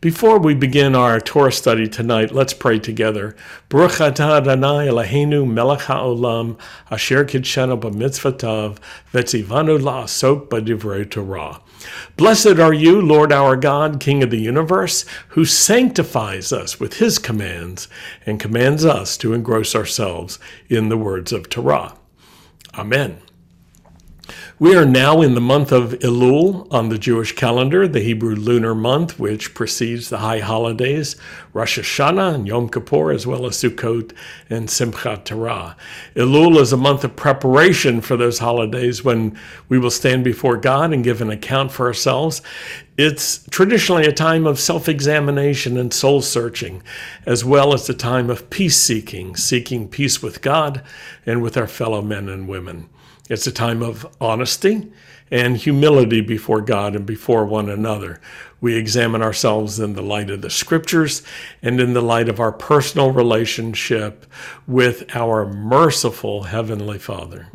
Before 0.00 0.38
we 0.38 0.54
begin 0.54 0.94
our 0.94 1.20
Torah 1.20 1.52
study 1.52 1.86
tonight, 1.86 2.32
let's 2.32 2.54
pray 2.54 2.78
together. 2.78 3.36
Baruch 3.68 3.98
atah 4.00 4.38
Adonai 4.38 4.88
Eloheinu 4.88 5.46
melech 5.46 5.80
haolam 5.80 6.58
asher 6.90 7.26
kidshenu 7.26 7.78
b'mitzvotav 7.78 8.78
v'tzivanu 9.12 9.78
la'asok 9.78 10.48
b'divrei 10.48 11.10
Torah. 11.10 11.60
Blessed 12.16 12.58
are 12.58 12.72
you, 12.72 12.98
Lord 13.02 13.30
our 13.30 13.56
God, 13.56 14.00
King 14.00 14.22
of 14.22 14.30
the 14.30 14.40
universe, 14.40 15.04
who 15.28 15.44
sanctifies 15.44 16.50
us 16.50 16.80
with 16.80 16.94
his 16.94 17.18
commands 17.18 17.86
and 18.24 18.40
commands 18.40 18.86
us 18.86 19.18
to 19.18 19.34
engross 19.34 19.74
ourselves 19.74 20.38
in 20.70 20.88
the 20.88 20.96
words 20.96 21.30
of 21.30 21.50
Torah. 21.50 21.94
Amen. 22.72 23.20
We 24.60 24.76
are 24.76 24.84
now 24.84 25.22
in 25.22 25.34
the 25.34 25.40
month 25.40 25.72
of 25.72 25.92
Elul 26.00 26.70
on 26.70 26.90
the 26.90 26.98
Jewish 26.98 27.34
calendar, 27.34 27.88
the 27.88 28.02
Hebrew 28.02 28.34
lunar 28.34 28.74
month, 28.74 29.18
which 29.18 29.54
precedes 29.54 30.10
the 30.10 30.18
high 30.18 30.40
holidays, 30.40 31.16
Rosh 31.54 31.78
Hashanah 31.78 32.34
and 32.34 32.46
Yom 32.46 32.68
Kippur, 32.68 33.10
as 33.10 33.26
well 33.26 33.46
as 33.46 33.56
Sukkot 33.56 34.12
and 34.50 34.68
Simchat 34.68 35.24
Torah. 35.24 35.78
Elul 36.14 36.60
is 36.60 36.74
a 36.74 36.76
month 36.76 37.04
of 37.04 37.16
preparation 37.16 38.02
for 38.02 38.18
those 38.18 38.40
holidays 38.40 39.02
when 39.02 39.34
we 39.70 39.78
will 39.78 39.90
stand 39.90 40.24
before 40.24 40.58
God 40.58 40.92
and 40.92 41.02
give 41.02 41.22
an 41.22 41.30
account 41.30 41.72
for 41.72 41.86
ourselves. 41.86 42.42
It's 42.98 43.46
traditionally 43.48 44.04
a 44.04 44.12
time 44.12 44.46
of 44.46 44.60
self 44.60 44.90
examination 44.90 45.78
and 45.78 45.90
soul 45.90 46.20
searching, 46.20 46.82
as 47.24 47.46
well 47.46 47.72
as 47.72 47.88
a 47.88 47.94
time 47.94 48.28
of 48.28 48.50
peace 48.50 48.76
seeking, 48.76 49.36
seeking 49.36 49.88
peace 49.88 50.22
with 50.22 50.42
God 50.42 50.82
and 51.24 51.40
with 51.40 51.56
our 51.56 51.66
fellow 51.66 52.02
men 52.02 52.28
and 52.28 52.46
women. 52.46 52.90
It's 53.30 53.46
a 53.46 53.52
time 53.52 53.80
of 53.80 54.12
honesty 54.20 54.90
and 55.30 55.56
humility 55.56 56.20
before 56.20 56.60
God 56.60 56.96
and 56.96 57.06
before 57.06 57.46
one 57.46 57.68
another. 57.68 58.20
We 58.60 58.74
examine 58.74 59.22
ourselves 59.22 59.78
in 59.78 59.92
the 59.92 60.02
light 60.02 60.30
of 60.30 60.42
the 60.42 60.50
scriptures 60.50 61.22
and 61.62 61.80
in 61.80 61.92
the 61.92 62.02
light 62.02 62.28
of 62.28 62.40
our 62.40 62.50
personal 62.50 63.12
relationship 63.12 64.26
with 64.66 65.14
our 65.14 65.46
merciful 65.46 66.42
Heavenly 66.42 66.98
Father. 66.98 67.46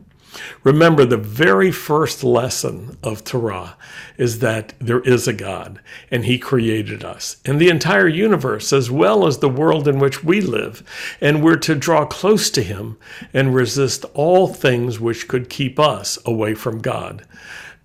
Remember, 0.63 1.05
the 1.05 1.17
very 1.17 1.71
first 1.71 2.23
lesson 2.23 2.97
of 3.03 3.23
Torah 3.23 3.75
is 4.17 4.39
that 4.39 4.73
there 4.79 5.01
is 5.01 5.27
a 5.27 5.33
God 5.33 5.79
and 6.11 6.25
He 6.25 6.37
created 6.37 7.03
us 7.03 7.37
and 7.45 7.59
the 7.59 7.69
entire 7.69 8.07
universe, 8.07 8.73
as 8.73 8.91
well 8.91 9.27
as 9.27 9.39
the 9.39 9.49
world 9.49 9.87
in 9.87 9.99
which 9.99 10.23
we 10.23 10.41
live. 10.41 10.83
And 11.21 11.43
we're 11.43 11.57
to 11.57 11.75
draw 11.75 12.05
close 12.05 12.49
to 12.51 12.63
Him 12.63 12.97
and 13.33 13.55
resist 13.55 14.05
all 14.13 14.47
things 14.47 14.99
which 14.99 15.27
could 15.27 15.49
keep 15.49 15.79
us 15.79 16.17
away 16.25 16.55
from 16.55 16.79
God. 16.81 17.25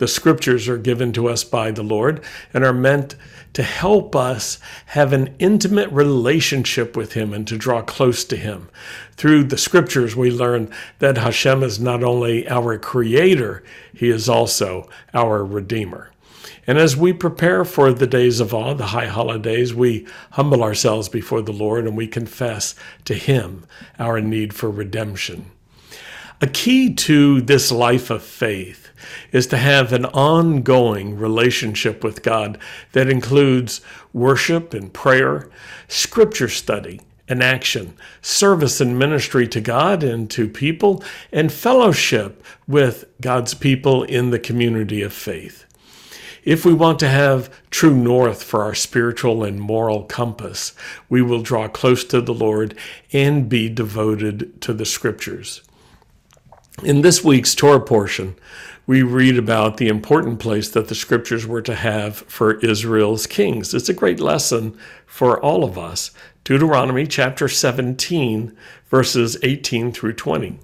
The 0.00 0.08
scriptures 0.08 0.66
are 0.66 0.78
given 0.78 1.12
to 1.12 1.28
us 1.28 1.44
by 1.44 1.72
the 1.72 1.82
Lord 1.82 2.24
and 2.54 2.64
are 2.64 2.72
meant 2.72 3.16
to 3.52 3.62
help 3.62 4.16
us 4.16 4.58
have 4.86 5.12
an 5.12 5.34
intimate 5.38 5.90
relationship 5.92 6.96
with 6.96 7.12
Him 7.12 7.34
and 7.34 7.46
to 7.46 7.58
draw 7.58 7.82
close 7.82 8.24
to 8.24 8.36
Him. 8.36 8.70
Through 9.18 9.44
the 9.44 9.58
scriptures, 9.58 10.16
we 10.16 10.30
learn 10.30 10.70
that 11.00 11.18
Hashem 11.18 11.62
is 11.62 11.78
not 11.78 12.02
only 12.02 12.48
our 12.48 12.78
creator, 12.78 13.62
He 13.92 14.08
is 14.08 14.26
also 14.26 14.88
our 15.12 15.44
Redeemer. 15.44 16.12
And 16.66 16.78
as 16.78 16.96
we 16.96 17.12
prepare 17.12 17.66
for 17.66 17.92
the 17.92 18.06
days 18.06 18.40
of 18.40 18.54
awe, 18.54 18.72
the 18.72 18.86
high 18.86 19.08
holidays, 19.08 19.74
we 19.74 20.06
humble 20.30 20.62
ourselves 20.62 21.10
before 21.10 21.42
the 21.42 21.52
Lord 21.52 21.86
and 21.86 21.94
we 21.94 22.06
confess 22.06 22.74
to 23.04 23.12
Him 23.12 23.66
our 23.98 24.18
need 24.18 24.54
for 24.54 24.70
redemption. 24.70 25.50
A 26.40 26.46
key 26.46 26.94
to 26.94 27.42
this 27.42 27.70
life 27.70 28.08
of 28.08 28.22
faith 28.22 28.89
is 29.32 29.46
to 29.48 29.56
have 29.56 29.92
an 29.92 30.06
ongoing 30.06 31.16
relationship 31.16 32.02
with 32.02 32.22
God 32.22 32.58
that 32.92 33.08
includes 33.08 33.80
worship 34.12 34.74
and 34.74 34.92
prayer, 34.92 35.48
scripture 35.88 36.48
study 36.48 37.00
and 37.28 37.42
action, 37.42 37.94
service 38.20 38.80
and 38.80 38.98
ministry 38.98 39.46
to 39.46 39.60
God 39.60 40.02
and 40.02 40.28
to 40.30 40.48
people, 40.48 41.02
and 41.32 41.52
fellowship 41.52 42.42
with 42.66 43.04
God's 43.20 43.54
people 43.54 44.02
in 44.02 44.30
the 44.30 44.38
community 44.38 45.00
of 45.00 45.12
faith. 45.12 45.64
If 46.42 46.64
we 46.64 46.72
want 46.72 46.98
to 47.00 47.08
have 47.08 47.50
true 47.70 47.94
north 47.94 48.42
for 48.42 48.64
our 48.64 48.74
spiritual 48.74 49.44
and 49.44 49.60
moral 49.60 50.04
compass, 50.04 50.72
we 51.08 51.22
will 51.22 51.42
draw 51.42 51.68
close 51.68 52.02
to 52.04 52.20
the 52.20 52.34
Lord 52.34 52.74
and 53.12 53.48
be 53.48 53.68
devoted 53.68 54.60
to 54.62 54.72
the 54.72 54.86
scriptures. 54.86 55.62
In 56.82 57.02
this 57.02 57.22
week's 57.22 57.54
Torah 57.54 57.80
portion, 57.80 58.36
we 58.90 59.02
read 59.02 59.38
about 59.38 59.76
the 59.76 59.86
important 59.86 60.40
place 60.40 60.68
that 60.70 60.88
the 60.88 60.96
scriptures 60.96 61.46
were 61.46 61.62
to 61.62 61.76
have 61.76 62.16
for 62.26 62.54
Israel's 62.54 63.24
kings. 63.24 63.72
It's 63.72 63.88
a 63.88 63.94
great 63.94 64.18
lesson 64.18 64.76
for 65.06 65.40
all 65.40 65.62
of 65.62 65.78
us. 65.78 66.10
Deuteronomy 66.42 67.06
chapter 67.06 67.46
17, 67.46 68.56
verses 68.88 69.36
18 69.44 69.92
through 69.92 70.14
20. 70.14 70.58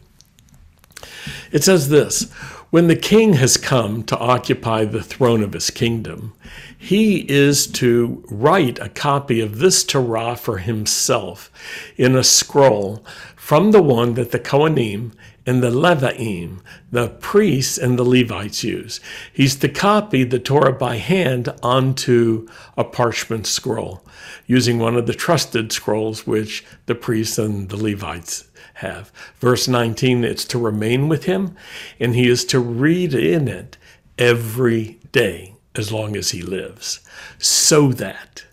It 1.52 1.62
says 1.62 1.88
this 1.88 2.24
When 2.70 2.88
the 2.88 2.96
king 2.96 3.34
has 3.34 3.56
come 3.56 4.02
to 4.04 4.18
occupy 4.18 4.84
the 4.84 5.02
throne 5.02 5.44
of 5.44 5.52
his 5.52 5.70
kingdom, 5.70 6.32
he 6.76 7.18
is 7.30 7.68
to 7.68 8.24
write 8.28 8.80
a 8.80 8.88
copy 8.88 9.40
of 9.40 9.58
this 9.58 9.84
Torah 9.84 10.34
for 10.34 10.58
himself 10.58 11.50
in 11.96 12.16
a 12.16 12.24
scroll 12.24 13.04
from 13.36 13.70
the 13.70 13.82
one 13.82 14.14
that 14.14 14.32
the 14.32 14.40
Kohanim 14.40 15.12
and 15.46 15.62
the 15.62 15.70
Levaim, 15.70 16.58
the 16.90 17.08
priests 17.08 17.78
and 17.78 17.96
the 17.96 18.04
Levites 18.04 18.64
use. 18.64 18.98
He's 19.32 19.54
to 19.56 19.68
copy 19.68 20.24
the 20.24 20.40
Torah 20.40 20.72
by 20.72 20.96
hand 20.96 21.54
onto 21.62 22.48
a 22.76 22.82
parchment 22.82 23.46
scroll, 23.46 24.04
using 24.48 24.80
one 24.80 24.96
of 24.96 25.06
the 25.06 25.14
trusted 25.14 25.70
scrolls 25.70 26.26
which 26.26 26.64
the 26.86 26.96
priests 26.96 27.38
and 27.38 27.68
the 27.68 27.76
Levites 27.76 28.48
have. 28.76 29.10
Verse 29.38 29.68
19, 29.68 30.24
it's 30.24 30.44
to 30.46 30.58
remain 30.58 31.08
with 31.08 31.24
him, 31.24 31.56
and 31.98 32.14
he 32.14 32.28
is 32.28 32.44
to 32.46 32.60
read 32.60 33.14
in 33.14 33.48
it 33.48 33.76
every 34.18 34.98
day 35.12 35.54
as 35.74 35.92
long 35.92 36.16
as 36.16 36.30
he 36.30 36.42
lives, 36.42 37.00
so 37.38 37.92
that 37.92 38.44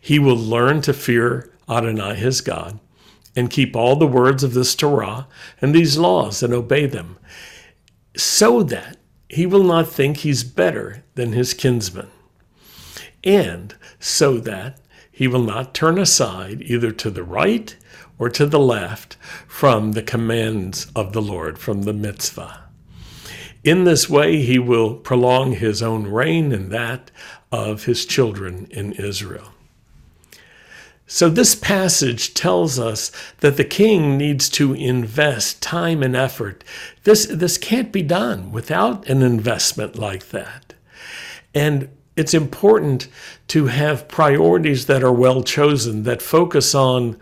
he 0.00 0.18
will 0.18 0.36
learn 0.36 0.80
to 0.82 0.92
fear 0.92 1.52
Adonai 1.68 2.14
his 2.14 2.40
God 2.40 2.78
and 3.36 3.50
keep 3.50 3.76
all 3.76 3.96
the 3.96 4.06
words 4.06 4.42
of 4.42 4.54
this 4.54 4.74
Torah 4.74 5.26
and 5.60 5.74
these 5.74 5.98
laws 5.98 6.42
and 6.42 6.52
obey 6.52 6.86
them, 6.86 7.18
so 8.16 8.62
that 8.62 8.96
he 9.28 9.46
will 9.46 9.64
not 9.64 9.88
think 9.88 10.18
he's 10.18 10.44
better 10.44 11.04
than 11.14 11.32
his 11.32 11.54
kinsmen, 11.54 12.08
and 13.22 13.74
so 14.00 14.38
that 14.38 14.80
he 15.10 15.28
will 15.28 15.42
not 15.42 15.74
turn 15.74 15.98
aside 15.98 16.62
either 16.62 16.92
to 16.92 17.10
the 17.10 17.22
right 17.22 17.76
or 18.18 18.28
to 18.30 18.46
the 18.46 18.58
left 18.58 19.16
from 19.46 19.92
the 19.92 20.02
commands 20.02 20.90
of 20.94 21.12
the 21.12 21.22
Lord, 21.22 21.58
from 21.58 21.82
the 21.82 21.92
mitzvah. 21.92 22.64
In 23.64 23.84
this 23.84 24.08
way, 24.08 24.42
he 24.42 24.58
will 24.58 24.94
prolong 24.94 25.52
his 25.52 25.82
own 25.82 26.06
reign 26.06 26.52
and 26.52 26.70
that 26.70 27.10
of 27.50 27.84
his 27.84 28.06
children 28.06 28.66
in 28.70 28.92
Israel. 28.92 29.52
So, 31.10 31.30
this 31.30 31.54
passage 31.54 32.34
tells 32.34 32.78
us 32.78 33.10
that 33.38 33.56
the 33.56 33.64
king 33.64 34.18
needs 34.18 34.50
to 34.50 34.74
invest 34.74 35.62
time 35.62 36.02
and 36.02 36.14
effort. 36.14 36.62
This, 37.04 37.26
this 37.26 37.56
can't 37.56 37.90
be 37.90 38.02
done 38.02 38.52
without 38.52 39.08
an 39.08 39.22
investment 39.22 39.98
like 39.98 40.28
that. 40.28 40.74
And 41.54 41.88
it's 42.14 42.34
important 42.34 43.08
to 43.48 43.66
have 43.66 44.06
priorities 44.06 44.84
that 44.84 45.02
are 45.02 45.12
well 45.12 45.42
chosen, 45.42 46.02
that 46.02 46.20
focus 46.20 46.74
on 46.74 47.16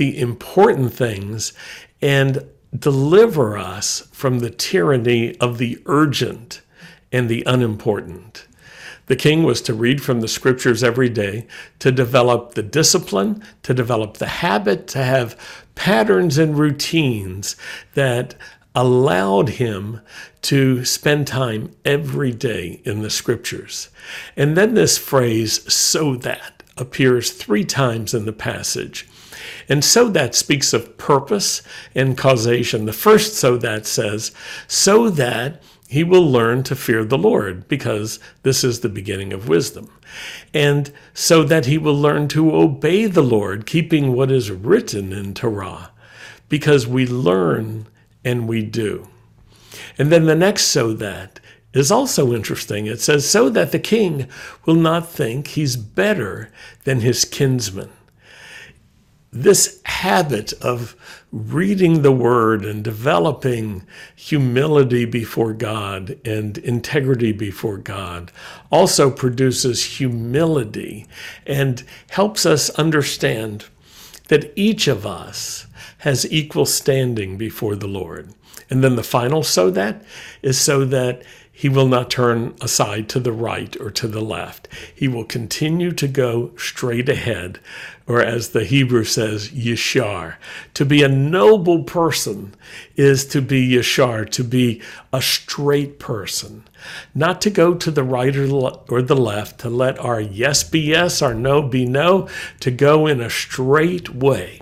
the 0.00 0.18
important 0.18 0.90
things 0.94 1.52
and 2.00 2.42
deliver 2.74 3.58
us 3.58 4.08
from 4.12 4.38
the 4.38 4.48
tyranny 4.48 5.36
of 5.40 5.58
the 5.58 5.78
urgent 5.84 6.62
and 7.12 7.28
the 7.28 7.42
unimportant. 7.46 8.46
The 9.08 9.16
king 9.16 9.42
was 9.42 9.60
to 9.60 9.74
read 9.74 10.02
from 10.02 10.22
the 10.22 10.28
scriptures 10.28 10.82
every 10.82 11.10
day, 11.10 11.46
to 11.80 11.92
develop 11.92 12.54
the 12.54 12.62
discipline, 12.62 13.44
to 13.62 13.74
develop 13.74 14.16
the 14.16 14.28
habit, 14.28 14.88
to 14.88 15.04
have 15.04 15.36
patterns 15.74 16.38
and 16.38 16.58
routines 16.58 17.56
that 17.92 18.34
allowed 18.74 19.50
him 19.50 20.00
to 20.40 20.82
spend 20.86 21.26
time 21.26 21.74
every 21.84 22.32
day 22.32 22.80
in 22.84 23.02
the 23.02 23.10
scriptures. 23.10 23.90
And 24.34 24.56
then 24.56 24.72
this 24.72 24.96
phrase, 24.96 25.70
so 25.70 26.16
that, 26.16 26.60
appears 26.78 27.30
three 27.30 27.64
times 27.66 28.14
in 28.14 28.24
the 28.24 28.32
passage. 28.32 29.06
And 29.68 29.84
so 29.84 30.08
that 30.08 30.34
speaks 30.34 30.72
of 30.72 30.96
purpose 30.98 31.62
and 31.94 32.16
causation. 32.16 32.86
The 32.86 32.92
first 32.92 33.34
so 33.34 33.56
that 33.58 33.86
says, 33.86 34.32
so 34.66 35.10
that 35.10 35.62
he 35.88 36.04
will 36.04 36.30
learn 36.30 36.62
to 36.62 36.76
fear 36.76 37.04
the 37.04 37.18
Lord 37.18 37.66
because 37.66 38.20
this 38.44 38.62
is 38.62 38.80
the 38.80 38.88
beginning 38.88 39.32
of 39.32 39.48
wisdom. 39.48 39.90
And 40.54 40.92
so 41.14 41.42
that 41.42 41.66
he 41.66 41.78
will 41.78 41.98
learn 41.98 42.28
to 42.28 42.54
obey 42.54 43.06
the 43.06 43.22
Lord, 43.22 43.66
keeping 43.66 44.12
what 44.12 44.30
is 44.30 44.50
written 44.50 45.12
in 45.12 45.34
Torah, 45.34 45.90
because 46.48 46.86
we 46.86 47.06
learn 47.06 47.86
and 48.24 48.46
we 48.46 48.62
do. 48.62 49.08
And 49.98 50.12
then 50.12 50.26
the 50.26 50.36
next 50.36 50.66
so 50.66 50.92
that 50.94 51.40
is 51.72 51.90
also 51.90 52.32
interesting. 52.32 52.86
It 52.86 53.00
says, 53.00 53.28
so 53.28 53.48
that 53.50 53.72
the 53.72 53.78
king 53.78 54.28
will 54.64 54.74
not 54.74 55.08
think 55.08 55.48
he's 55.48 55.76
better 55.76 56.50
than 56.84 57.00
his 57.00 57.24
kinsman. 57.24 57.90
This 59.32 59.80
habit 59.84 60.52
of 60.54 60.96
reading 61.30 62.02
the 62.02 62.10
word 62.10 62.64
and 62.64 62.82
developing 62.82 63.84
humility 64.16 65.04
before 65.04 65.52
God 65.52 66.18
and 66.24 66.58
integrity 66.58 67.30
before 67.30 67.76
God 67.76 68.32
also 68.72 69.08
produces 69.08 69.84
humility 69.98 71.06
and 71.46 71.84
helps 72.10 72.44
us 72.44 72.70
understand 72.70 73.66
that 74.28 74.52
each 74.56 74.88
of 74.88 75.06
us 75.06 75.66
has 75.98 76.30
equal 76.32 76.66
standing 76.66 77.36
before 77.36 77.76
the 77.76 77.86
Lord. 77.86 78.34
And 78.68 78.82
then 78.82 78.96
the 78.96 79.02
final 79.02 79.42
so 79.42 79.70
that 79.70 80.02
is 80.42 80.58
so 80.58 80.84
that 80.86 81.22
he 81.52 81.68
will 81.68 81.88
not 81.88 82.10
turn 82.10 82.54
aside 82.62 83.06
to 83.10 83.20
the 83.20 83.32
right 83.32 83.76
or 83.78 83.90
to 83.90 84.08
the 84.08 84.22
left. 84.22 84.66
He 84.94 85.08
will 85.08 85.26
continue 85.26 85.92
to 85.92 86.08
go 86.08 86.52
straight 86.56 87.08
ahead, 87.08 87.58
or 88.10 88.20
as 88.20 88.48
the 88.48 88.64
Hebrew 88.64 89.04
says, 89.04 89.50
yeshar. 89.50 90.34
To 90.74 90.84
be 90.84 91.04
a 91.04 91.08
noble 91.08 91.84
person 91.84 92.56
is 92.96 93.24
to 93.26 93.40
be 93.40 93.70
yeshar, 93.70 94.28
to 94.30 94.42
be 94.42 94.82
a 95.12 95.22
straight 95.22 96.00
person, 96.00 96.64
not 97.14 97.40
to 97.42 97.50
go 97.50 97.72
to 97.72 97.88
the 97.88 98.02
right 98.02 98.34
or 98.36 99.00
the 99.00 99.14
left, 99.14 99.60
to 99.60 99.70
let 99.70 99.96
our 100.00 100.20
yes 100.20 100.64
be 100.64 100.80
yes, 100.80 101.22
our 101.22 101.34
no 101.34 101.62
be 101.62 101.86
no, 101.86 102.28
to 102.58 102.72
go 102.72 103.06
in 103.06 103.20
a 103.20 103.30
straight 103.30 104.08
way. 104.08 104.60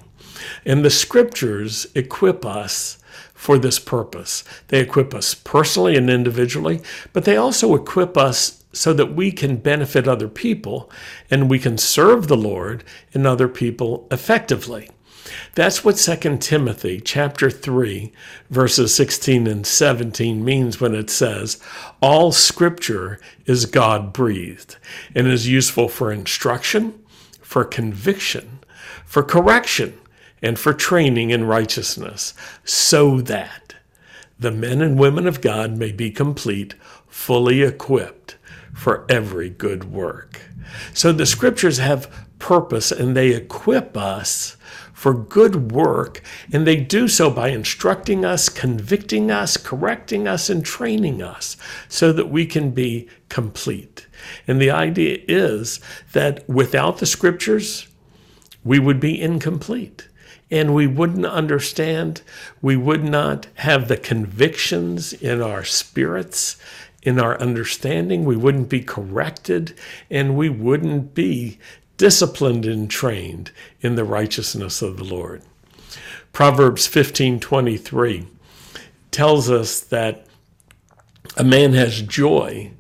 And 0.67 0.85
the 0.85 0.91
scriptures 0.91 1.87
equip 1.95 2.45
us 2.45 2.99
for 3.33 3.56
this 3.56 3.79
purpose. 3.79 4.45
They 4.67 4.81
equip 4.81 5.15
us 5.15 5.33
personally 5.33 5.97
and 5.97 6.11
individually, 6.11 6.83
but 7.15 7.25
they 7.25 7.39
also 7.39 7.75
equip 7.75 8.19
us 8.19 8.58
so 8.73 8.93
that 8.93 9.15
we 9.15 9.32
can 9.32 9.56
benefit 9.56 10.06
other 10.06 10.29
people 10.29 10.91
and 11.31 11.50
we 11.50 11.59
can 11.59 11.79
serve 11.79 12.29
the 12.29 12.37
Lord 12.37 12.85
and 13.15 13.26
other 13.26 13.49
people 13.49 14.06
effectively. 14.11 14.88
That's 15.55 15.85
what 15.85 15.97
2 15.97 16.38
Timothy 16.38 17.00
chapter 17.00 17.50
3 17.50 18.12
verses 18.50 18.94
16 18.94 19.47
and 19.47 19.67
17 19.67 20.44
means 20.44 20.81
when 20.81 20.94
it 20.94 21.11
says 21.11 21.61
all 22.00 22.32
scripture 22.32 23.20
is 23.44 23.67
God 23.67 24.12
breathed 24.12 24.76
and 25.14 25.26
is 25.26 25.49
useful 25.49 25.88
for 25.88 26.12
instruction, 26.12 27.03
for 27.41 27.64
conviction, 27.64 28.61
for 29.05 29.23
correction, 29.23 29.99
and 30.41 30.59
for 30.59 30.73
training 30.73 31.31
in 31.31 31.44
righteousness, 31.44 32.32
so 32.64 33.21
that 33.21 33.75
the 34.38 34.53
men 34.53 34.81
and 34.81 34.99
women 34.99 35.26
of 35.26 35.41
God 35.41 35.76
may 35.76 35.91
be 35.91 36.11
complete, 36.11 36.75
fully 37.09 37.62
equipped 37.62 38.37
for 38.79 39.05
every 39.09 39.51
good 39.51 39.93
work. 39.93 40.41
So 40.95 41.13
the 41.13 41.27
scriptures 41.27 41.79
have 41.79 42.27
purpose 42.39 42.93
and 42.93 43.17
they 43.17 43.31
equip 43.31 43.97
us 43.97 44.57
for 44.93 45.15
good 45.15 45.71
work, 45.71 46.23
and 46.53 46.67
they 46.67 46.75
do 46.75 47.07
so 47.07 47.31
by 47.31 47.51
instructing 47.51 48.25
us, 48.25 48.49
convicting 48.49 49.31
us, 49.31 49.57
correcting 49.57 50.27
us, 50.27 50.51
and 50.51 50.65
training 50.65 51.23
us 51.23 51.57
so 51.89 52.13
that 52.13 52.31
we 52.31 52.45
can 52.45 52.73
be 52.73 53.09
complete. 53.29 54.09
And 54.49 54.61
the 54.61 54.73
idea 54.73 55.21
is 55.29 55.81
that 56.13 56.49
without 56.49 56.99
the 56.99 57.07
scriptures, 57.07 57.87
we 58.65 58.81
would 58.81 58.99
be 58.99 59.21
incomplete 59.21 60.09
and 60.51 60.75
we 60.75 60.87
wouldn't 60.87 61.27
understand. 61.27 62.23
We 62.63 62.77
would 62.77 63.05
not 63.05 63.47
have 63.55 63.89
the 63.89 63.97
convictions 63.97 65.13
in 65.13 65.43
our 65.43 65.65
spirits, 65.65 66.57
in 67.03 67.19
our 67.21 67.41
understanding. 67.41 68.25
We 68.25 68.37
wouldn't 68.37 68.69
be 68.69 68.81
corrected, 68.81 69.75
and 70.11 70.37
we 70.37 70.49
wouldn't 70.49 71.15
be 71.15 71.59
disciplined 71.97 72.65
and 72.65 72.91
trained 72.91 73.50
in 73.81 73.97
the 73.97 74.05
righteousness 74.05 74.83
of 74.83 74.97
the 74.97 75.05
Lord. 75.05 75.43
Proverbs 76.33 76.87
15:23 76.87 78.27
tells 79.11 79.50
us 79.50 79.81
that 79.81 80.27
a 81.37 81.45
man 81.45 81.73
has 81.73 82.03
joy 82.03 82.73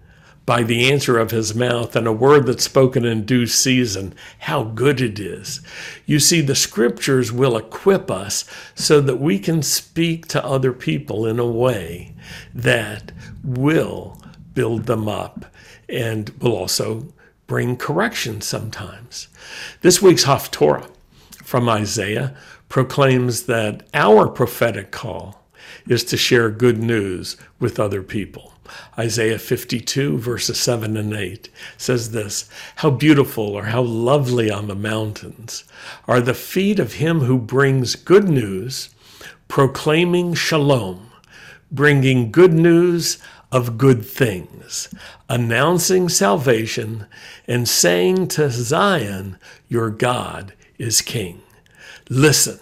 by 0.48 0.62
the 0.62 0.90
answer 0.90 1.18
of 1.18 1.30
his 1.30 1.54
mouth 1.54 1.94
and 1.94 2.06
a 2.06 2.12
word 2.12 2.46
that's 2.46 2.64
spoken 2.64 3.04
in 3.04 3.26
due 3.26 3.46
season, 3.46 4.14
how 4.38 4.64
good 4.64 4.98
it 4.98 5.20
is. 5.20 5.60
You 6.06 6.18
see, 6.18 6.40
the 6.40 6.54
scriptures 6.54 7.30
will 7.30 7.54
equip 7.54 8.10
us 8.10 8.46
so 8.74 9.02
that 9.02 9.20
we 9.20 9.38
can 9.38 9.62
speak 9.62 10.26
to 10.28 10.42
other 10.42 10.72
people 10.72 11.26
in 11.26 11.38
a 11.38 11.46
way 11.46 12.14
that 12.54 13.12
will 13.44 14.22
build 14.54 14.86
them 14.86 15.06
up 15.06 15.44
and 15.86 16.30
will 16.40 16.56
also 16.56 17.12
bring 17.46 17.76
correction 17.76 18.40
sometimes. 18.40 19.28
This 19.82 20.00
week's 20.00 20.24
Haftorah 20.24 20.90
from 21.44 21.68
Isaiah 21.68 22.34
proclaims 22.70 23.42
that 23.42 23.86
our 23.92 24.26
prophetic 24.26 24.92
call 24.92 25.44
is 25.86 26.04
to 26.04 26.16
share 26.16 26.48
good 26.48 26.78
news 26.78 27.36
with 27.60 27.78
other 27.78 28.02
people. 28.02 28.54
Isaiah 28.98 29.38
52, 29.38 30.18
verses 30.18 30.58
7 30.58 30.96
and 30.96 31.12
8 31.14 31.48
says 31.76 32.10
this 32.10 32.48
How 32.76 32.90
beautiful 32.90 33.44
or 33.44 33.64
how 33.64 33.82
lovely 33.82 34.50
on 34.50 34.68
the 34.68 34.74
mountains 34.74 35.64
are 36.06 36.20
the 36.20 36.34
feet 36.34 36.78
of 36.78 36.94
him 36.94 37.20
who 37.20 37.38
brings 37.38 37.96
good 37.96 38.28
news, 38.28 38.90
proclaiming 39.48 40.34
shalom, 40.34 41.10
bringing 41.70 42.30
good 42.30 42.52
news 42.52 43.18
of 43.50 43.78
good 43.78 44.04
things, 44.04 44.92
announcing 45.28 46.08
salvation, 46.08 47.06
and 47.46 47.68
saying 47.68 48.28
to 48.28 48.50
Zion, 48.50 49.38
Your 49.68 49.90
God 49.90 50.52
is 50.78 51.00
King. 51.00 51.42
Listen 52.10 52.60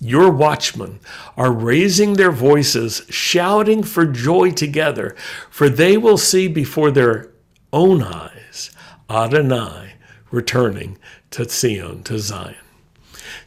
your 0.00 0.30
watchmen 0.30 1.00
are 1.36 1.52
raising 1.52 2.14
their 2.14 2.30
voices, 2.30 3.02
shouting 3.08 3.82
for 3.82 4.06
joy 4.06 4.50
together, 4.50 5.16
for 5.50 5.68
they 5.68 5.96
will 5.96 6.18
see 6.18 6.48
before 6.48 6.90
their 6.90 7.30
own 7.72 8.02
eyes 8.02 8.70
Adonai 9.08 9.94
returning 10.30 10.98
to 11.30 11.48
Zion, 11.48 12.02
to 12.04 12.18
Zion. 12.18 12.65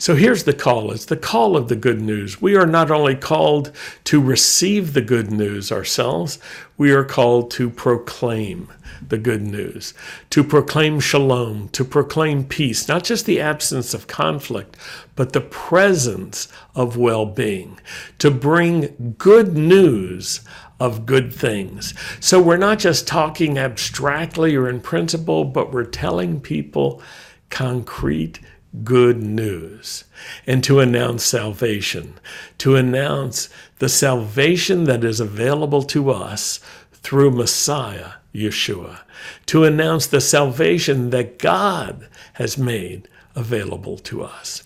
So 0.01 0.15
here's 0.15 0.45
the 0.45 0.53
call 0.53 0.91
it's 0.91 1.03
the 1.03 1.17
call 1.17 1.57
of 1.57 1.67
the 1.67 1.75
good 1.75 1.99
news. 1.99 2.41
We 2.41 2.55
are 2.55 2.65
not 2.65 2.89
only 2.89 3.15
called 3.15 3.73
to 4.05 4.21
receive 4.21 4.93
the 4.93 5.01
good 5.01 5.29
news 5.29 5.73
ourselves, 5.73 6.39
we 6.77 6.93
are 6.93 7.03
called 7.03 7.51
to 7.51 7.69
proclaim 7.69 8.71
the 9.05 9.17
good 9.17 9.41
news, 9.41 9.93
to 10.29 10.41
proclaim 10.41 11.01
shalom, 11.01 11.67
to 11.69 11.83
proclaim 11.83 12.45
peace, 12.45 12.87
not 12.87 13.03
just 13.03 13.25
the 13.25 13.41
absence 13.41 13.93
of 13.93 14.07
conflict, 14.07 14.77
but 15.17 15.33
the 15.33 15.41
presence 15.41 16.47
of 16.75 16.95
well 16.95 17.25
being, 17.25 17.77
to 18.19 18.31
bring 18.31 19.15
good 19.17 19.57
news 19.57 20.39
of 20.79 21.05
good 21.05 21.33
things. 21.33 21.93
So 22.21 22.41
we're 22.41 22.55
not 22.55 22.79
just 22.79 23.05
talking 23.05 23.57
abstractly 23.57 24.55
or 24.55 24.69
in 24.69 24.79
principle, 24.79 25.43
but 25.43 25.73
we're 25.73 25.83
telling 25.83 26.39
people 26.39 27.01
concrete 27.49 28.39
good 28.83 29.21
news 29.21 30.03
and 30.45 30.63
to 30.63 30.79
announce 30.79 31.23
salvation, 31.23 32.19
to 32.59 32.75
announce 32.75 33.49
the 33.79 33.89
salvation 33.89 34.83
that 34.83 35.03
is 35.03 35.19
available 35.19 35.83
to 35.83 36.11
us 36.11 36.59
through 36.93 37.31
Messiah, 37.31 38.13
Yeshua, 38.33 38.99
to 39.47 39.63
announce 39.63 40.07
the 40.07 40.21
salvation 40.21 41.09
that 41.09 41.39
God 41.39 42.07
has 42.33 42.57
made 42.57 43.07
available 43.35 43.97
to 43.97 44.23
us, 44.23 44.63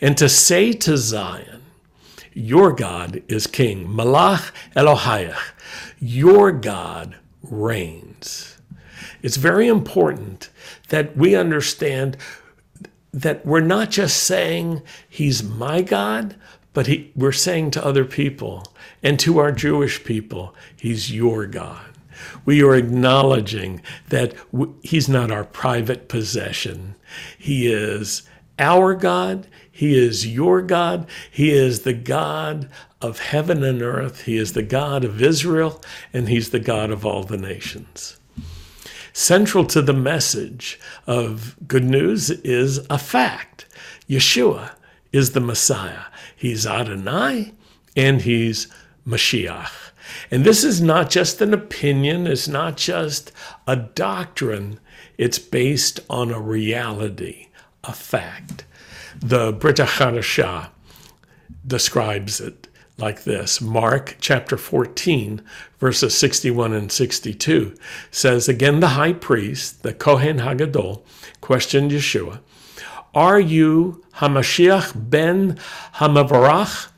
and 0.00 0.16
to 0.18 0.28
say 0.28 0.72
to 0.72 0.96
Zion, 0.96 1.62
Your 2.32 2.72
God 2.72 3.22
is 3.28 3.46
King, 3.46 3.86
Malach 3.86 4.52
Elohayach, 4.74 5.52
your 6.00 6.50
God 6.52 7.16
reigns. 7.42 8.58
It's 9.22 9.36
very 9.36 9.68
important 9.68 10.50
that 10.88 11.16
we 11.16 11.34
understand 11.34 12.16
that 13.16 13.46
we're 13.46 13.60
not 13.60 13.90
just 13.90 14.22
saying 14.24 14.82
he's 15.08 15.42
my 15.42 15.80
God, 15.80 16.36
but 16.74 16.86
he, 16.86 17.10
we're 17.16 17.32
saying 17.32 17.70
to 17.70 17.84
other 17.84 18.04
people 18.04 18.74
and 19.02 19.18
to 19.20 19.38
our 19.38 19.52
Jewish 19.52 20.04
people, 20.04 20.54
he's 20.76 21.10
your 21.10 21.46
God. 21.46 21.86
We 22.44 22.62
are 22.62 22.74
acknowledging 22.74 23.80
that 24.10 24.34
he's 24.82 25.08
not 25.08 25.30
our 25.30 25.44
private 25.44 26.08
possession. 26.08 26.94
He 27.38 27.72
is 27.72 28.22
our 28.58 28.94
God. 28.94 29.46
He 29.72 29.98
is 29.98 30.26
your 30.26 30.60
God. 30.60 31.08
He 31.30 31.50
is 31.50 31.80
the 31.80 31.94
God 31.94 32.68
of 33.00 33.18
heaven 33.18 33.64
and 33.64 33.80
earth. 33.80 34.24
He 34.24 34.36
is 34.36 34.52
the 34.52 34.62
God 34.62 35.04
of 35.04 35.22
Israel, 35.22 35.82
and 36.12 36.28
he's 36.28 36.50
the 36.50 36.60
God 36.60 36.90
of 36.90 37.06
all 37.06 37.22
the 37.22 37.38
nations. 37.38 38.18
Central 39.18 39.64
to 39.64 39.80
the 39.80 39.94
message 39.94 40.78
of 41.06 41.56
good 41.66 41.84
news 41.84 42.28
is 42.28 42.86
a 42.90 42.98
fact 42.98 43.64
Yeshua 44.06 44.72
is 45.10 45.32
the 45.32 45.40
Messiah. 45.40 46.02
He's 46.36 46.66
Adonai 46.66 47.54
and 47.96 48.20
he's 48.20 48.66
Mashiach. 49.08 49.72
And 50.30 50.44
this 50.44 50.62
is 50.62 50.82
not 50.82 51.08
just 51.08 51.40
an 51.40 51.54
opinion, 51.54 52.26
it's 52.26 52.46
not 52.46 52.76
just 52.76 53.32
a 53.66 53.74
doctrine, 53.74 54.80
it's 55.16 55.38
based 55.38 55.98
on 56.10 56.30
a 56.30 56.38
reality, 56.38 57.48
a 57.84 57.94
fact. 57.94 58.66
The 59.18 59.50
Brit 59.50 59.76
Hadashah 59.76 60.68
describes 61.66 62.38
it 62.38 62.68
like 62.98 63.24
this 63.24 63.60
Mark 63.60 64.16
chapter 64.20 64.56
14, 64.56 65.42
verses 65.78 66.16
61 66.16 66.72
and 66.72 66.90
62 66.90 67.74
says, 68.10 68.48
Again, 68.48 68.80
the 68.80 68.88
high 68.88 69.12
priest, 69.12 69.82
the 69.82 69.92
Kohen 69.92 70.38
Hagadol, 70.38 71.02
questioned 71.40 71.90
Yeshua, 71.90 72.40
Are 73.14 73.40
you 73.40 74.02
Hamashiach 74.14 74.92
ben 75.10 75.58
Hamavarach? 75.96 76.88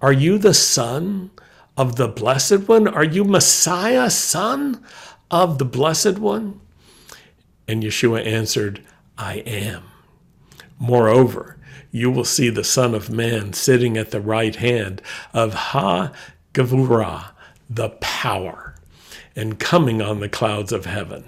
Are 0.00 0.12
you 0.12 0.38
the 0.38 0.54
son 0.54 1.30
of 1.76 1.96
the 1.96 2.08
Blessed 2.08 2.68
One? 2.68 2.88
Are 2.88 3.04
you 3.04 3.24
Messiah, 3.24 4.10
son 4.10 4.84
of 5.30 5.58
the 5.58 5.64
Blessed 5.64 6.18
One? 6.18 6.60
And 7.66 7.82
Yeshua 7.82 8.26
answered, 8.26 8.84
I 9.16 9.36
am. 9.46 9.93
Moreover, 10.86 11.56
you 11.90 12.10
will 12.10 12.26
see 12.26 12.50
the 12.50 12.62
Son 12.62 12.94
of 12.94 13.08
Man 13.08 13.54
sitting 13.54 13.96
at 13.96 14.10
the 14.10 14.20
right 14.20 14.54
hand 14.54 15.00
of 15.32 15.54
Ha 15.54 16.12
Gavurah, 16.52 17.30
the 17.70 17.88
power, 18.00 18.74
and 19.34 19.58
coming 19.58 20.02
on 20.02 20.20
the 20.20 20.28
clouds 20.28 20.72
of 20.72 20.84
heaven. 20.84 21.24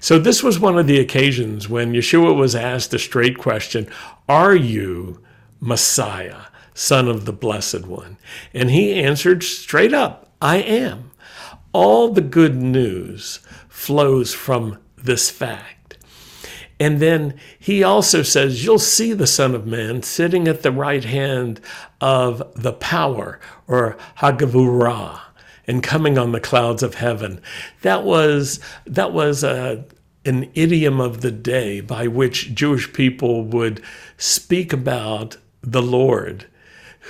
So, 0.00 0.18
this 0.18 0.42
was 0.42 0.58
one 0.58 0.78
of 0.78 0.86
the 0.86 0.98
occasions 0.98 1.68
when 1.68 1.92
Yeshua 1.92 2.34
was 2.34 2.54
asked 2.54 2.94
a 2.94 2.98
straight 2.98 3.36
question 3.36 3.86
Are 4.26 4.56
you 4.56 5.20
Messiah, 5.60 6.44
Son 6.72 7.06
of 7.06 7.26
the 7.26 7.34
Blessed 7.34 7.84
One? 7.84 8.16
And 8.54 8.70
he 8.70 8.94
answered 8.94 9.42
straight 9.42 9.92
up, 9.92 10.32
I 10.40 10.56
am. 10.56 11.10
All 11.74 12.08
the 12.08 12.22
good 12.22 12.56
news 12.56 13.40
flows 13.68 14.32
from 14.32 14.78
this 14.96 15.28
fact. 15.28 15.79
And 16.80 16.98
then 16.98 17.34
he 17.58 17.84
also 17.84 18.22
says, 18.22 18.64
You'll 18.64 18.78
see 18.78 19.12
the 19.12 19.26
Son 19.26 19.54
of 19.54 19.66
Man 19.66 20.02
sitting 20.02 20.48
at 20.48 20.62
the 20.62 20.72
right 20.72 21.04
hand 21.04 21.60
of 22.00 22.42
the 22.56 22.72
power, 22.72 23.38
or 23.68 23.98
Hagavurah, 24.18 25.20
and 25.66 25.82
coming 25.82 26.16
on 26.16 26.32
the 26.32 26.40
clouds 26.40 26.82
of 26.82 26.94
heaven. 26.94 27.42
That 27.82 28.02
was, 28.04 28.60
that 28.86 29.12
was 29.12 29.44
a, 29.44 29.84
an 30.24 30.50
idiom 30.54 31.00
of 31.00 31.20
the 31.20 31.30
day 31.30 31.82
by 31.82 32.06
which 32.08 32.54
Jewish 32.54 32.90
people 32.94 33.44
would 33.44 33.82
speak 34.16 34.72
about 34.72 35.36
the 35.60 35.82
Lord, 35.82 36.46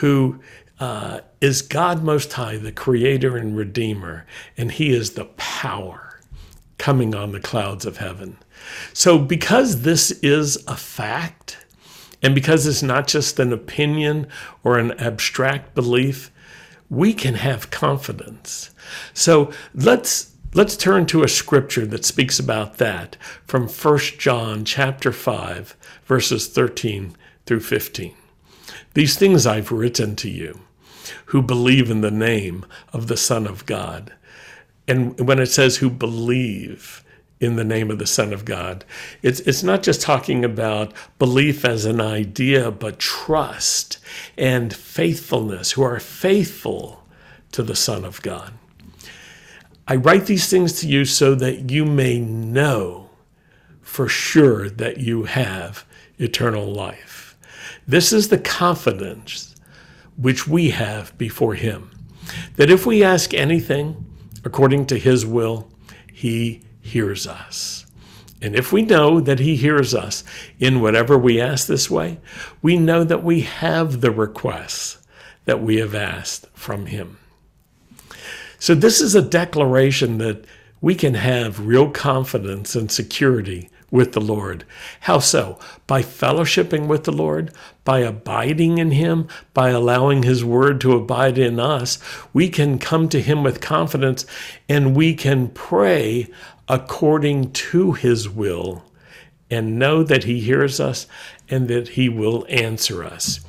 who 0.01 0.41
uh, 0.81 1.21
is 1.41 1.63
God 1.63 2.03
Most 2.03 2.33
High, 2.33 2.57
the 2.57 2.73
Creator 2.73 3.37
and 3.37 3.57
Redeemer, 3.57 4.27
and 4.57 4.73
He 4.73 4.91
is 4.91 5.13
the 5.13 5.27
power 5.37 6.21
coming 6.77 7.15
on 7.15 7.31
the 7.31 7.41
clouds 7.41 7.85
of 7.85 7.99
heaven. 7.99 8.37
So, 8.93 9.19
because 9.19 9.83
this 9.83 10.11
is 10.23 10.63
a 10.67 10.77
fact, 10.77 11.65
and 12.23 12.35
because 12.35 12.67
it's 12.67 12.83
not 12.83 13.07
just 13.07 13.39
an 13.39 13.53
opinion 13.53 14.27
or 14.63 14.79
an 14.79 14.93
abstract 14.93 15.75
belief, 15.75 16.31
we 16.89 17.15
can 17.15 17.35
have 17.35 17.71
confidence. 17.71 18.71
So, 19.15 19.53
let's 19.75 20.35
let's 20.53 20.77
turn 20.77 21.07
to 21.07 21.23
a 21.23 21.29
scripture 21.29 21.87
that 21.87 22.05
speaks 22.05 22.39
about 22.39 22.79
that 22.79 23.17
from 23.47 23.69
1 23.69 23.99
John 24.19 24.65
chapter 24.65 25.13
5 25.13 25.77
verses 26.05 26.49
13 26.49 27.17
through 27.47 27.61
15. 27.61 28.15
These 28.95 29.17
things 29.17 29.47
I've 29.47 29.71
written 29.71 30.17
to 30.17 30.29
you 30.29 30.61
who 31.27 31.41
believe 31.41 31.89
in 31.91 32.01
the 32.01 32.11
name 32.11 32.67
of 32.93 33.07
the 33.07 33.17
Son 33.17 33.47
of 33.47 33.65
God 33.65 34.13
and 34.89 35.19
when 35.21 35.39
it 35.39 35.47
says 35.47 35.77
who 35.77 35.89
believe 35.89 37.05
in 37.41 37.57
the 37.57 37.65
name 37.65 37.91
of 37.91 37.99
the 37.99 38.07
Son 38.07 38.33
of 38.33 38.45
God, 38.45 38.85
it's, 39.23 39.41
it's 39.41 39.63
not 39.63 39.83
just 39.83 40.01
talking 40.01 40.45
about 40.45 40.93
belief 41.19 41.65
as 41.65 41.85
an 41.85 42.01
idea, 42.01 42.71
but 42.71 42.99
trust 42.99 43.99
and 44.37 44.75
faithfulness, 44.75 45.73
who 45.73 45.83
are 45.83 45.99
faithful 45.99 47.05
to 47.53 47.63
the 47.63 47.75
Son 47.77 48.05
of 48.05 48.21
God. 48.23 48.53
I 49.89 49.97
write 49.97 50.27
these 50.27 50.49
things 50.49 50.81
to 50.81 50.87
you 50.87 51.05
so 51.05 51.35
that 51.35 51.71
you 51.71 51.85
may 51.85 52.21
know 52.21 53.11
for 53.81 54.07
sure 54.07 54.71
that 54.71 54.99
you 54.99 55.25
have 55.25 55.85
eternal 56.19 56.71
life. 56.73 57.37
This 57.89 58.13
is 58.13 58.29
the 58.29 58.39
confidence 58.39 59.57
which 60.17 60.47
we 60.47 60.71
have 60.71 61.17
before 61.19 61.55
Him. 61.55 61.91
That 62.57 62.71
if 62.71 62.87
we 62.87 63.03
ask 63.03 63.35
anything 63.35 64.05
according 64.45 64.87
to 64.87 64.99
his 64.99 65.27
will, 65.27 65.71
he 66.13 66.63
hears 66.81 67.27
us. 67.27 67.87
And 68.43 68.57
if 68.57 68.73
we 68.73 68.83
know 68.83 69.21
that 69.21 69.39
he 69.39 69.57
hears 69.57 69.95
us 69.95 70.25
in 70.59 70.81
whatever 70.81 71.19
we 71.19 71.41
ask 71.41 71.67
this 71.67 71.91
way, 71.91 72.19
we 72.63 72.77
know 72.77 73.05
that 73.05 73.23
we 73.23 73.43
have 73.43 74.01
the 74.01 74.11
requests 74.11 74.99
that 75.45 75.63
we 75.63 75.77
have 75.77 75.95
asked 75.95 76.47
from 76.55 76.87
him. 76.87 77.19
So, 78.59 78.75
this 78.75 79.01
is 79.01 79.15
a 79.15 79.23
declaration 79.23 80.19
that 80.19 80.45
we 80.81 80.95
can 80.95 81.15
have 81.15 81.67
real 81.67 81.91
confidence 81.91 82.75
and 82.75 82.91
security 82.91 83.71
with 83.91 84.13
the 84.13 84.21
Lord. 84.21 84.65
How 85.01 85.19
so? 85.19 85.59
By 85.87 86.03
fellowshipping 86.03 86.87
with 86.87 87.05
the 87.05 87.13
Lord, 87.13 87.53
by 87.85 88.01
abiding 88.01 88.79
in 88.79 88.93
Him, 88.93 89.29
by 89.53 89.71
allowing 89.71 90.23
His 90.23 90.45
Word 90.45 90.81
to 90.83 90.93
abide 90.93 91.39
in 91.39 91.59
us, 91.59 91.99
we 92.33 92.49
can 92.49 92.79
come 92.79 93.09
to 93.09 93.21
Him 93.21 93.43
with 93.43 93.61
confidence 93.61 94.25
and 94.69 94.97
we 94.97 95.15
can 95.15 95.49
pray 95.49 96.29
according 96.71 97.53
to 97.53 97.93
His 97.93 98.29
will 98.29 98.85
and 99.51 99.79
know 99.79 100.03
that 100.05 100.25
He 100.25 100.41
hears 100.41 100.79
us 100.79 101.07
and 101.49 101.69
that 101.69 101.89
He 101.91 102.09
will 102.09 102.47
answer 102.49 103.05
us. 103.05 103.41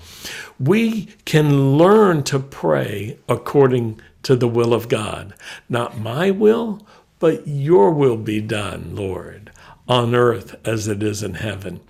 We 0.60 1.06
can 1.26 1.78
learn 1.78 2.24
to 2.24 2.40
pray 2.40 3.18
according 3.30 4.02
to 4.24 4.36
the 4.36 4.48
will 4.48 4.74
of 4.74 4.90
God. 4.90 5.34
Not 5.70 6.00
my 6.00 6.32
will, 6.32 6.86
but 7.20 7.48
your 7.48 7.92
will 7.92 8.18
be 8.18 8.42
done, 8.42 8.96
Lord 8.96 9.52
on 9.92 10.16
earth 10.16 10.56
as 10.66 10.88
it 10.88 11.04
is 11.04 11.22
in 11.22 11.34
heaven. 11.36 11.82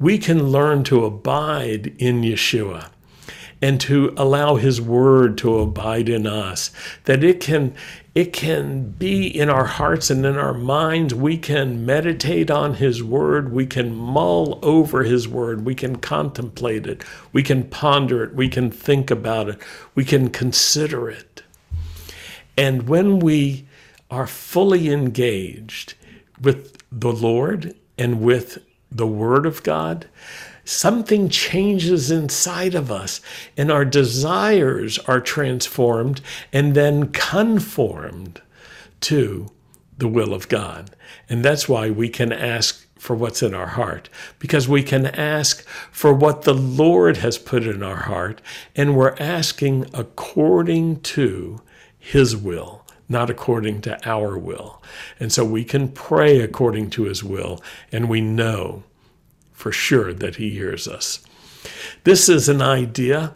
We 0.00 0.16
can 0.16 0.50
learn 0.50 0.82
to 0.84 1.04
abide 1.04 1.94
in 1.98 2.22
Yeshua 2.22 2.88
and 3.64 3.80
to 3.80 4.12
allow 4.18 4.56
his 4.56 4.78
word 4.78 5.38
to 5.38 5.58
abide 5.58 6.06
in 6.06 6.26
us 6.26 6.70
that 7.04 7.24
it 7.24 7.40
can 7.40 7.74
it 8.14 8.30
can 8.30 8.90
be 8.90 9.26
in 9.26 9.48
our 9.48 9.64
hearts 9.64 10.10
and 10.10 10.26
in 10.26 10.36
our 10.36 10.52
minds. 10.52 11.14
We 11.14 11.38
can 11.38 11.86
meditate 11.86 12.50
on 12.50 12.74
his 12.74 13.02
word. 13.02 13.52
We 13.52 13.64
can 13.64 13.96
mull 13.96 14.60
over 14.62 15.02
his 15.02 15.26
word. 15.26 15.64
We 15.64 15.74
can 15.74 15.96
contemplate 15.96 16.86
it. 16.86 17.02
We 17.32 17.42
can 17.42 17.64
ponder 17.64 18.22
it. 18.22 18.34
We 18.34 18.50
can 18.50 18.70
think 18.70 19.10
about 19.10 19.48
it. 19.48 19.58
We 19.94 20.04
can 20.04 20.28
consider 20.28 21.08
it. 21.08 21.42
And 22.58 22.86
when 22.86 23.18
we 23.18 23.66
are 24.10 24.26
fully 24.26 24.90
engaged 24.90 25.94
with 26.38 26.76
the 26.92 27.12
Lord 27.12 27.74
and 27.96 28.20
with 28.20 28.58
the 28.92 29.06
Word 29.06 29.46
of 29.46 29.62
God, 29.62 30.06
something 30.64 31.28
changes 31.28 32.10
inside 32.10 32.74
of 32.74 32.90
us 32.90 33.20
and 33.56 33.70
our 33.70 33.84
desires 33.84 34.98
are 35.00 35.20
transformed 35.20 36.20
and 36.52 36.74
then 36.74 37.10
conformed 37.12 38.40
to 39.00 39.50
the 39.98 40.08
will 40.08 40.34
of 40.34 40.48
God. 40.48 40.90
And 41.28 41.44
that's 41.44 41.68
why 41.68 41.90
we 41.90 42.08
can 42.08 42.32
ask 42.32 42.86
for 42.98 43.14
what's 43.14 43.42
in 43.42 43.52
our 43.52 43.66
heart, 43.66 44.08
because 44.38 44.66
we 44.66 44.82
can 44.82 45.06
ask 45.06 45.66
for 45.92 46.14
what 46.14 46.42
the 46.42 46.54
Lord 46.54 47.18
has 47.18 47.36
put 47.36 47.66
in 47.66 47.82
our 47.82 48.04
heart, 48.04 48.40
and 48.74 48.96
we're 48.96 49.14
asking 49.18 49.86
according 49.92 51.02
to 51.02 51.60
His 51.98 52.34
will 52.34 52.84
not 53.08 53.30
according 53.30 53.82
to 53.82 54.08
our 54.08 54.38
will. 54.38 54.82
And 55.20 55.32
so 55.32 55.44
we 55.44 55.64
can 55.64 55.88
pray 55.88 56.40
according 56.40 56.90
to 56.90 57.04
his 57.04 57.22
will, 57.22 57.62
and 57.92 58.08
we 58.08 58.20
know 58.20 58.84
for 59.64 59.72
sure 59.72 60.12
that 60.12 60.36
he 60.36 60.50
hears 60.50 60.86
us. 60.86 61.20
This 62.02 62.28
is 62.28 62.50
an 62.50 62.60
idea 62.60 63.34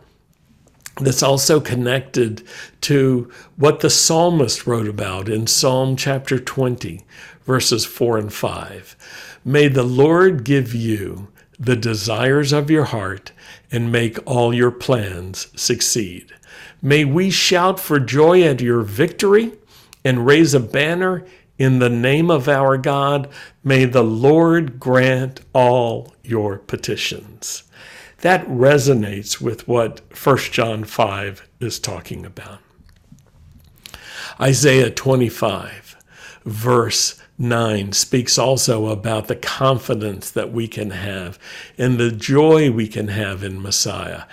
that's 1.00 1.22
also 1.22 1.58
connected 1.58 2.46
to 2.82 3.32
what 3.56 3.80
the 3.80 3.88
psalmist 3.88 4.66
wrote 4.66 4.88
about 4.88 5.30
in 5.30 5.46
Psalm 5.46 5.96
chapter 5.96 6.38
20, 6.38 7.02
verses 7.46 7.86
4 7.86 8.18
and 8.18 8.30
5. 8.30 9.40
May 9.42 9.68
the 9.68 9.84
Lord 9.84 10.44
give 10.44 10.74
you 10.74 11.28
the 11.58 11.76
desires 11.76 12.52
of 12.52 12.70
your 12.70 12.84
heart 12.84 13.32
and 13.72 13.90
make 13.90 14.18
all 14.26 14.52
your 14.52 14.70
plans 14.70 15.46
succeed. 15.58 16.34
May 16.82 17.06
we 17.06 17.30
shout 17.30 17.80
for 17.80 17.98
joy 17.98 18.42
at 18.42 18.60
your 18.60 18.82
victory 18.82 19.52
and 20.04 20.26
raise 20.26 20.52
a 20.52 20.60
banner 20.60 21.24
in 21.58 21.80
the 21.80 21.90
name 21.90 22.30
of 22.30 22.48
our 22.48 22.78
God. 22.78 23.28
May 23.62 23.84
the 23.84 24.04
Lord 24.04 24.80
grant 24.80 25.40
all 25.52 26.14
your 26.22 26.58
petitions. 26.58 27.64
That 28.20 28.46
resonates 28.46 29.40
with 29.40 29.68
what 29.68 30.00
1 30.16 30.38
John 30.50 30.84
5 30.84 31.48
is 31.60 31.78
talking 31.78 32.24
about. 32.24 32.58
Isaiah 34.40 34.90
25, 34.90 35.96
verse 36.44 37.20
9 37.38 37.92
speaks 37.92 38.36
also 38.38 38.86
about 38.86 39.28
the 39.28 39.36
confidence 39.36 40.30
that 40.30 40.52
we 40.52 40.66
can 40.66 40.90
have 40.90 41.38
and 41.76 41.98
the 41.98 42.10
joy 42.10 42.70
we 42.70 42.88
can 42.88 43.08
have 43.08 43.44
in 43.44 43.62
Messiah. 43.62 44.24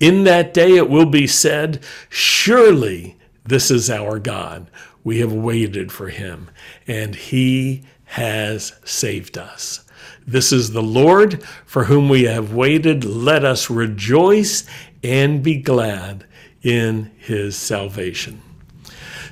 In 0.00 0.24
that 0.24 0.54
day 0.54 0.76
it 0.76 0.88
will 0.88 1.06
be 1.06 1.26
said, 1.26 1.84
Surely 2.08 3.16
this 3.44 3.70
is 3.70 3.90
our 3.90 4.18
God. 4.18 4.70
We 5.04 5.20
have 5.20 5.32
waited 5.32 5.92
for 5.92 6.08
him, 6.08 6.50
and 6.88 7.14
he 7.14 7.84
has 8.04 8.72
saved 8.84 9.38
us. 9.38 9.84
This 10.26 10.52
is 10.52 10.72
the 10.72 10.82
Lord 10.82 11.42
for 11.66 11.84
whom 11.84 12.08
we 12.08 12.24
have 12.24 12.54
waited. 12.54 13.04
Let 13.04 13.44
us 13.44 13.68
rejoice 13.70 14.64
and 15.02 15.42
be 15.42 15.56
glad 15.56 16.24
in 16.62 17.10
his 17.18 17.56
salvation. 17.56 18.40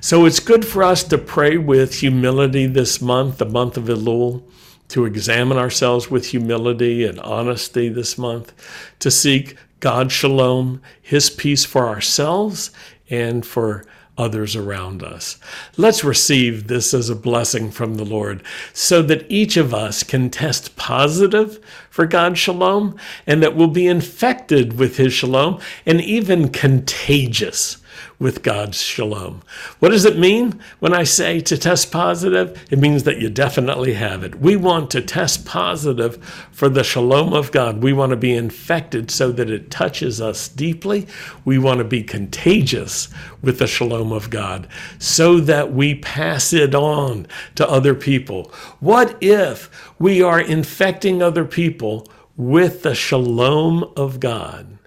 So 0.00 0.26
it's 0.26 0.40
good 0.40 0.66
for 0.66 0.82
us 0.82 1.04
to 1.04 1.16
pray 1.16 1.56
with 1.56 2.00
humility 2.00 2.66
this 2.66 3.00
month, 3.00 3.38
the 3.38 3.46
month 3.46 3.76
of 3.76 3.84
Elul, 3.84 4.42
to 4.88 5.06
examine 5.06 5.56
ourselves 5.56 6.10
with 6.10 6.26
humility 6.26 7.06
and 7.06 7.18
honesty 7.20 7.88
this 7.88 8.18
month, 8.18 8.52
to 8.98 9.10
seek 9.10 9.56
God's 9.80 10.12
shalom, 10.12 10.82
his 11.00 11.30
peace 11.30 11.64
for 11.64 11.88
ourselves 11.88 12.72
and 13.08 13.46
for 13.46 13.86
others 14.19 14.54
around 14.54 15.02
us. 15.02 15.38
Let's 15.76 16.04
receive 16.04 16.69
this 16.69 16.92
as 16.92 17.09
a 17.09 17.16
blessing 17.16 17.71
from 17.71 17.95
the 17.95 18.04
Lord 18.04 18.42
so 18.73 19.02
that 19.02 19.25
each 19.31 19.57
of 19.57 19.73
us 19.73 20.02
can 20.02 20.31
test 20.31 20.76
positive 20.76 21.59
for 21.88 22.07
God's 22.07 22.38
shalom 22.38 22.97
and 23.26 23.42
that 23.42 23.57
we'll 23.57 23.69
be 23.69 23.87
infected 23.87 24.78
with 24.78 24.97
his 24.97 25.12
shalom 25.12 25.61
and 25.87 26.00
even 26.00 26.50
contagious 26.50 27.78
with 28.22 28.44
God's 28.44 28.80
shalom. 28.80 29.42
What 29.80 29.88
does 29.88 30.04
it 30.04 30.16
mean 30.16 30.60
when 30.78 30.94
I 30.94 31.02
say 31.02 31.40
to 31.40 31.58
test 31.58 31.90
positive? 31.90 32.64
It 32.70 32.78
means 32.78 33.02
that 33.02 33.20
you 33.20 33.28
definitely 33.28 33.94
have 33.94 34.22
it. 34.22 34.36
We 34.36 34.54
want 34.54 34.92
to 34.92 35.00
test 35.00 35.44
positive 35.44 36.24
for 36.52 36.68
the 36.68 36.84
shalom 36.84 37.32
of 37.32 37.50
God. 37.50 37.82
We 37.82 37.92
want 37.92 38.10
to 38.10 38.16
be 38.16 38.32
infected 38.32 39.10
so 39.10 39.32
that 39.32 39.50
it 39.50 39.72
touches 39.72 40.20
us 40.20 40.46
deeply. 40.46 41.08
We 41.44 41.58
want 41.58 41.78
to 41.78 41.84
be 41.84 42.04
contagious 42.04 43.08
with 43.42 43.58
the 43.58 43.66
shalom 43.66 44.12
of 44.12 44.30
God 44.30 44.68
so 45.00 45.40
that 45.40 45.72
we 45.72 45.96
pass 45.96 46.52
it 46.52 46.76
on 46.76 47.26
to 47.56 47.68
other 47.68 47.94
people. 47.96 48.52
What 48.78 49.16
if 49.20 49.68
we 49.98 50.22
are 50.22 50.40
infecting 50.40 51.20
other 51.22 51.44
people 51.44 52.06
with 52.36 52.84
the 52.84 52.94
shalom 52.94 53.82
of 53.96 54.20
God? 54.20 54.78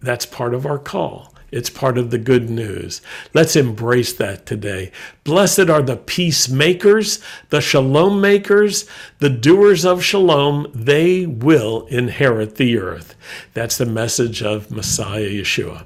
That's 0.00 0.24
part 0.24 0.54
of 0.54 0.64
our 0.64 0.78
call. 0.78 1.34
It's 1.50 1.70
part 1.70 1.98
of 1.98 2.10
the 2.10 2.18
good 2.18 2.48
news. 2.48 3.00
Let's 3.34 3.56
embrace 3.56 4.12
that 4.14 4.46
today. 4.46 4.92
Blessed 5.24 5.70
are 5.70 5.82
the 5.82 5.96
peacemakers, 5.96 7.20
the 7.50 7.60
shalom 7.60 8.20
makers, 8.20 8.86
the 9.18 9.30
doers 9.30 9.84
of 9.84 10.04
shalom. 10.04 10.70
They 10.74 11.26
will 11.26 11.86
inherit 11.86 12.56
the 12.56 12.78
earth. 12.78 13.14
That's 13.54 13.78
the 13.78 13.86
message 13.86 14.42
of 14.42 14.70
Messiah 14.70 15.28
Yeshua. 15.28 15.84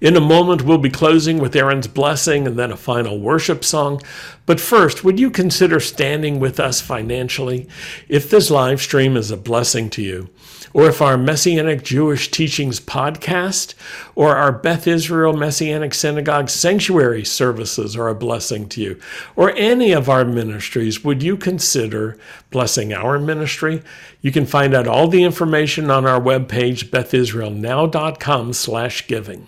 In 0.00 0.16
a 0.16 0.20
moment, 0.20 0.62
we'll 0.62 0.78
be 0.78 0.90
closing 0.90 1.38
with 1.38 1.54
Aaron's 1.54 1.86
blessing 1.86 2.46
and 2.46 2.58
then 2.58 2.72
a 2.72 2.76
final 2.76 3.20
worship 3.20 3.64
song. 3.64 4.00
But 4.46 4.60
first, 4.60 5.04
would 5.04 5.20
you 5.20 5.30
consider 5.30 5.78
standing 5.78 6.40
with 6.40 6.58
us 6.58 6.80
financially? 6.80 7.68
If 8.08 8.28
this 8.28 8.50
live 8.50 8.82
stream 8.82 9.16
is 9.16 9.30
a 9.30 9.36
blessing 9.36 9.88
to 9.90 10.02
you, 10.02 10.28
or 10.74 10.88
if 10.88 11.00
our 11.00 11.16
Messianic 11.16 11.84
Jewish 11.84 12.30
Teachings 12.30 12.80
podcast 12.80 13.74
or 14.14 14.36
our 14.36 14.52
Beth 14.52 14.86
Israel 14.86 15.32
Messianic 15.32 15.94
Synagogue 15.94 16.50
sanctuary 16.50 17.24
services 17.24 17.96
are 17.96 18.08
a 18.08 18.14
blessing 18.14 18.68
to 18.70 18.80
you, 18.80 19.00
or 19.36 19.50
any 19.56 19.92
of 19.92 20.08
our 20.08 20.24
ministries, 20.24 21.02
would 21.02 21.22
you 21.22 21.36
consider 21.36 22.18
blessing 22.50 22.92
our 22.92 23.18
ministry? 23.18 23.82
You 24.20 24.32
can 24.32 24.46
find 24.46 24.74
out 24.74 24.86
all 24.86 25.08
the 25.08 25.24
information 25.24 25.90
on 25.90 26.06
our 26.06 26.20
webpage, 26.20 26.90
bethisraelnow.com 26.90 28.52
slash 28.52 29.06
giving. 29.06 29.46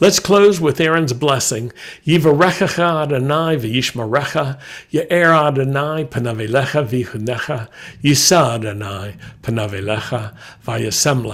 Let's 0.00 0.18
close 0.18 0.60
with 0.60 0.80
Aaron's 0.80 1.12
blessing. 1.12 1.72
Yivarechacha 2.04 3.02
Adonai 3.04 3.56
v'yishmarecha, 3.56 4.60
Ye'er 4.90 5.32
Adonai 5.32 6.04
panavelecha 6.04 6.86
v'chunecha, 6.86 7.68
Yisa 8.02 8.56
Adonai 8.56 9.16
panavelecha 9.42 10.36
v'yasem 10.64 11.26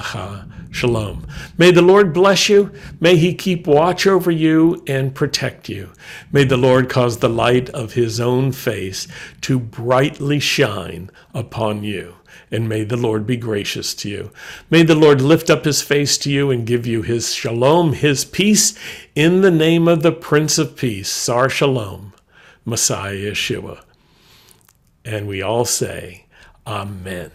Shalom. 0.70 1.26
May 1.58 1.70
the 1.70 1.82
Lord 1.82 2.12
bless 2.12 2.48
you. 2.48 2.72
May 3.00 3.16
he 3.16 3.34
keep 3.34 3.66
watch 3.66 4.06
over 4.06 4.30
you 4.30 4.82
and 4.86 5.14
protect 5.14 5.68
you. 5.68 5.90
May 6.30 6.44
the 6.44 6.56
Lord 6.56 6.88
cause 6.88 7.18
the 7.18 7.28
light 7.28 7.68
of 7.70 7.92
his 7.92 8.20
own 8.20 8.52
face 8.52 9.06
to 9.42 9.58
brightly 9.58 10.40
shine 10.40 11.10
upon 11.34 11.84
you 11.84 12.16
and 12.52 12.68
may 12.68 12.84
the 12.84 12.96
Lord 12.96 13.26
be 13.26 13.36
gracious 13.36 13.94
to 13.94 14.08
you. 14.08 14.30
May 14.70 14.82
the 14.82 14.94
Lord 14.94 15.20
lift 15.22 15.48
up 15.48 15.64
his 15.64 15.80
face 15.82 16.18
to 16.18 16.30
you 16.30 16.50
and 16.50 16.66
give 16.66 16.86
you 16.86 17.02
his 17.02 17.34
shalom, 17.34 17.94
his 17.94 18.24
peace, 18.24 18.78
in 19.14 19.40
the 19.40 19.50
name 19.50 19.88
of 19.88 20.02
the 20.02 20.12
Prince 20.12 20.58
of 20.58 20.76
Peace, 20.76 21.10
Sar 21.10 21.48
Shalom, 21.48 22.12
Messiah 22.64 23.14
Yeshua. 23.14 23.82
And 25.04 25.26
we 25.26 25.40
all 25.40 25.64
say, 25.64 26.26
Amen. 26.66 27.32